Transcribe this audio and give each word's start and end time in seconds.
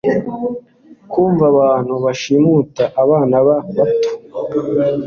Kumva 1.11 1.43
abantu 1.53 1.93
bashimuta 2.03 2.83
abana 3.03 3.35
bato 3.47 3.81